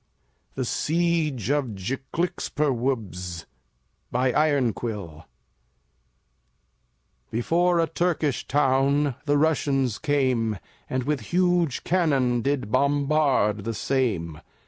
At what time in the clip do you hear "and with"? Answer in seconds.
10.89-11.19